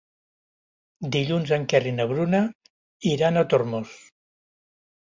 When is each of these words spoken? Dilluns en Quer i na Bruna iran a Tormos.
Dilluns 1.17 1.53
en 1.59 1.67
Quer 1.75 1.83
i 1.91 1.93
na 1.99 2.09
Bruna 2.15 2.43
iran 3.13 3.39
a 3.39 3.47
Tormos. 3.55 3.95